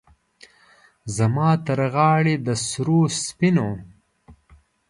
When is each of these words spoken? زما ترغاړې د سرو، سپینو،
زما 1.15 1.49
ترغاړې 1.65 2.35
د 2.45 2.47
سرو، 2.67 3.01
سپینو، 3.23 3.69